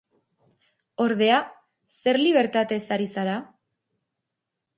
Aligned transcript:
Ordea, 1.05 1.35
zer 1.99 2.19
libertatez 2.23 2.81
ari 2.97 3.09
zara? 3.19 3.37